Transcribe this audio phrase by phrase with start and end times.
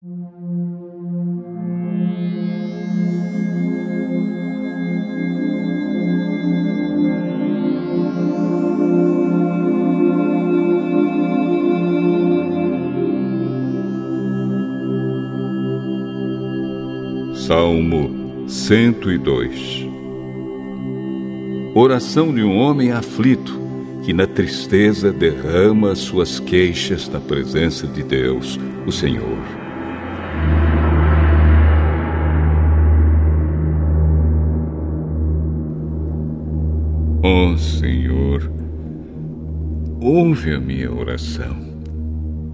[0.00, 0.14] Salmo
[18.46, 19.84] 102
[21.74, 23.60] Oração de um homem aflito
[24.04, 29.67] que na tristeza derrama suas queixas na presença de Deus, o Senhor.
[37.20, 38.48] Ó oh, Senhor,
[40.00, 41.56] ouve a minha oração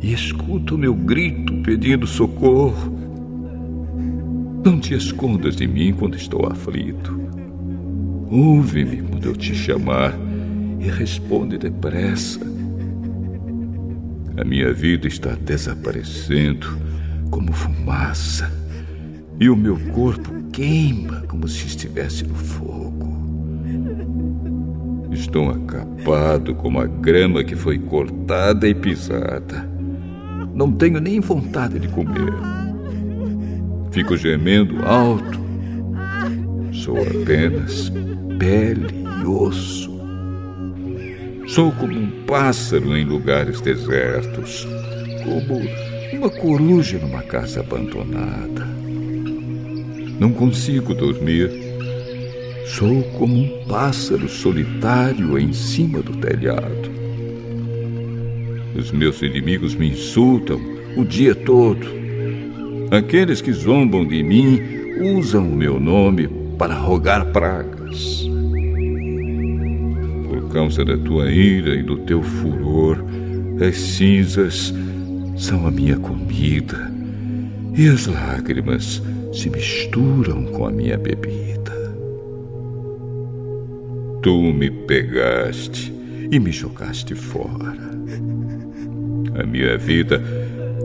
[0.00, 2.98] e escuta o meu grito pedindo socorro.
[4.64, 7.14] Não te escondas de mim quando estou aflito.
[8.30, 10.14] Ouve-me quando eu te chamar
[10.80, 12.40] e responde depressa.
[14.38, 16.78] A minha vida está desaparecendo
[17.30, 18.50] como fumaça
[19.38, 23.13] e o meu corpo queima como se estivesse no fogo.
[25.10, 29.68] Estou acabado como a grama que foi cortada e pisada.
[30.54, 32.34] Não tenho nem vontade de comer.
[33.90, 35.40] Fico gemendo alto.
[36.72, 37.92] Sou apenas
[38.38, 38.88] pele
[39.22, 39.92] e osso.
[41.46, 44.66] Sou como um pássaro em lugares desertos,
[45.22, 45.60] como
[46.12, 48.66] uma coruja numa casa abandonada.
[50.18, 51.63] Não consigo dormir.
[52.66, 56.90] Sou como um pássaro solitário em cima do telhado.
[58.76, 60.60] Os meus inimigos me insultam
[60.96, 62.04] o dia todo
[62.90, 64.60] Aqueles que zombam de mim
[65.18, 68.24] usam o meu nome para rogar pragas.
[70.28, 73.04] Por causa da tua ira e do teu furor,
[73.60, 74.72] as cinzas
[75.36, 76.92] são a minha comida
[77.76, 81.53] e as lágrimas se misturam com a minha bebida.
[84.24, 85.92] Tu me pegaste
[86.32, 87.76] e me jogaste fora.
[89.38, 90.18] A minha vida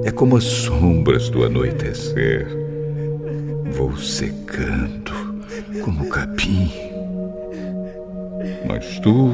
[0.03, 2.45] é como as sombras do anoitecer.
[3.71, 5.13] Vou secando
[5.85, 6.69] como capim.
[8.67, 9.31] Mas tu,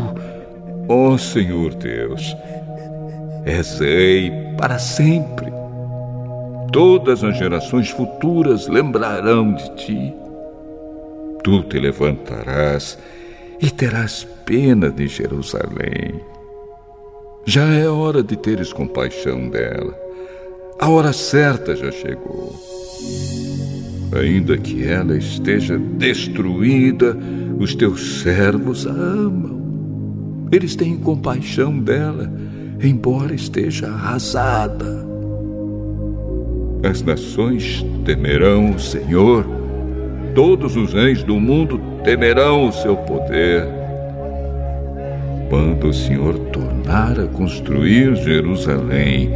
[0.88, 2.38] ó oh Senhor Deus,
[3.44, 5.52] és rei para sempre.
[6.72, 10.14] Todas as gerações futuras lembrarão de ti.
[11.44, 13.00] Tu te levantarás
[13.62, 16.20] e terás pena de Jerusalém.
[17.46, 20.06] Já é hora de teres compaixão dela
[20.78, 22.54] a hora certa já chegou.
[24.14, 27.18] Ainda que ela esteja destruída,
[27.58, 30.48] os teus servos a amam.
[30.52, 32.32] Eles têm compaixão dela,
[32.84, 35.06] embora esteja arrasada.
[36.84, 39.46] As nações temerão o Senhor,
[40.36, 43.66] todos os reis do mundo temerão o seu poder.
[45.50, 49.32] Quando o Senhor tornar a construir Jerusalém,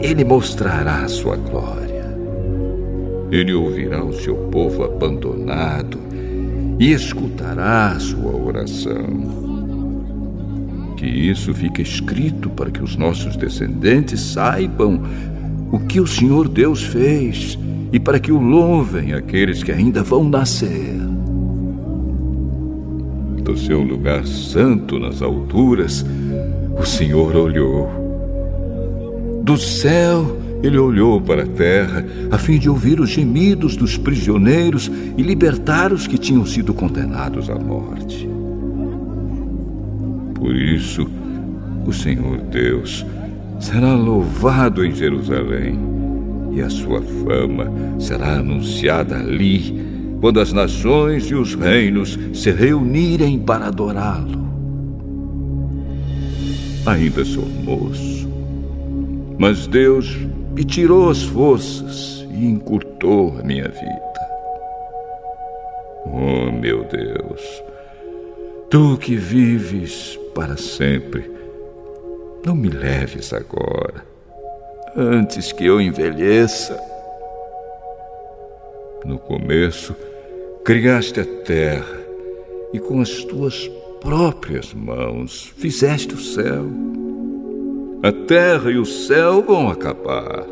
[0.00, 2.04] ele mostrará sua glória.
[3.30, 5.98] Ele ouvirá o seu povo abandonado
[6.80, 9.06] e escutará sua oração.
[10.96, 15.00] Que isso fique escrito para que os nossos descendentes saibam
[15.70, 17.56] o que o Senhor Deus fez
[17.92, 20.96] e para que o louvem aqueles que ainda vão nascer.
[23.42, 26.04] Do seu lugar santo nas alturas,
[26.78, 27.98] o Senhor olhou
[29.42, 34.90] do céu, ele olhou para a terra, a fim de ouvir os gemidos dos prisioneiros
[35.16, 38.28] e libertar os que tinham sido condenados à morte.
[40.34, 41.08] Por isso,
[41.86, 43.06] o Senhor Deus
[43.58, 45.97] será louvado em Jerusalém,
[46.58, 49.74] e a sua fama será anunciada ali,
[50.20, 54.46] quando as nações e os reinos se reunirem para adorá-lo.
[56.86, 58.28] Ainda sou moço
[59.38, 60.16] mas Deus
[60.52, 64.02] me tirou as forças e encurtou a minha vida.
[66.06, 67.62] Oh, meu Deus,
[68.68, 71.30] tu que vives para sempre,
[72.44, 74.04] não me leves agora,
[74.96, 76.78] antes que eu envelheça.
[79.04, 79.94] No começo,
[80.64, 81.98] criaste a terra
[82.72, 83.68] e com as tuas
[84.00, 86.66] próprias mãos fizeste o céu.
[88.02, 90.44] A terra e o céu vão acabar,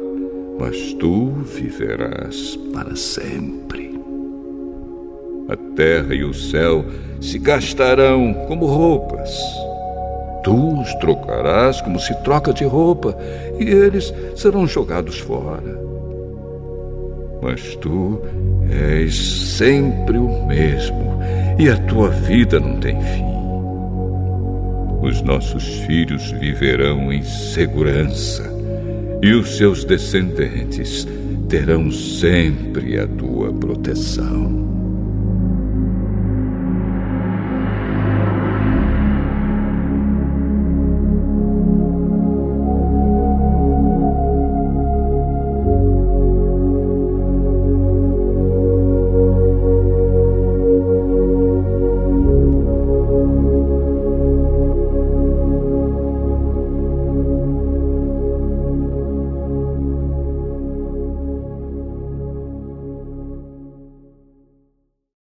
[0.58, 3.94] mas tu viverás para sempre.
[5.48, 6.84] A terra e o céu
[7.20, 9.30] se gastarão como roupas.
[10.46, 13.18] Tu os trocarás como se troca de roupa,
[13.58, 15.76] e eles serão jogados fora.
[17.42, 18.22] Mas tu
[18.70, 19.12] és
[19.56, 21.20] sempre o mesmo
[21.58, 23.24] e a tua vida não tem fim.
[25.02, 28.48] Os nossos filhos viverão em segurança
[29.20, 31.08] e os seus descendentes
[31.48, 34.75] terão sempre a tua proteção.